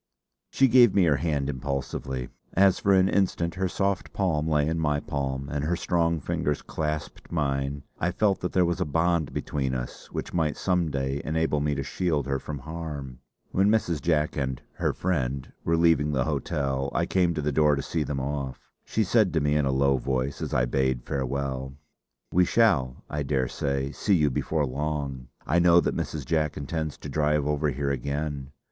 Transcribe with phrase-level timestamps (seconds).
[0.49, 2.29] She gave me her hand impulsively.
[2.53, 6.63] As for an instant her soft palm lay in my palm and her strong fingers
[6.63, 11.21] clasped mine, I felt that there was a bond between us which might some day
[11.23, 13.19] enable me to shield her from harm.
[13.51, 14.01] When Mrs.
[14.01, 18.01] Jack, and 'her friend', were leaving the hotel, I came to the door to see
[18.01, 18.71] them off.
[18.83, 21.75] She said to me, in a low voice, as I bade farewell:
[22.33, 25.27] "We shall, I daresay, see you before long.
[25.45, 26.25] I know that Mrs.
[26.25, 28.49] Jack intends to drive over here again.